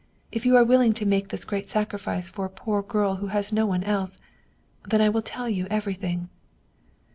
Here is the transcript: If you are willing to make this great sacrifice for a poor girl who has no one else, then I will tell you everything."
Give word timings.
If 0.31 0.47
you 0.47 0.57
are 0.57 0.63
willing 0.63 0.93
to 0.93 1.05
make 1.05 1.27
this 1.27 1.45
great 1.45 1.69
sacrifice 1.69 2.27
for 2.27 2.45
a 2.45 2.49
poor 2.49 2.81
girl 2.81 3.17
who 3.17 3.27
has 3.27 3.53
no 3.53 3.67
one 3.67 3.83
else, 3.83 4.17
then 4.89 4.99
I 4.99 5.09
will 5.09 5.21
tell 5.21 5.47
you 5.47 5.67
everything." 5.69 6.27